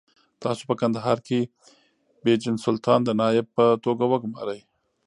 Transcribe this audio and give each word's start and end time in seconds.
تاسو 0.43 0.61
په 0.69 0.75
کندهار 0.81 1.17
کې 1.27 1.39
بېجن 2.23 2.55
سلطان 2.65 2.99
د 3.05 3.09
نایب 3.21 3.47
په 3.57 3.65
توګه 3.85 4.03
وګمارئ. 4.07 4.61